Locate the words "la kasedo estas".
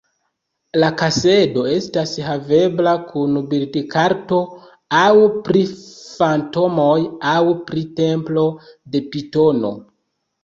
0.83-2.13